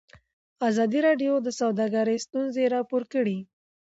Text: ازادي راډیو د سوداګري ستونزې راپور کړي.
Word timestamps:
ازادي 0.69 0.99
راډیو 1.07 1.33
د 1.41 1.47
سوداګري 1.59 2.17
ستونزې 2.25 2.63
راپور 2.75 3.03
کړي. 3.13 3.37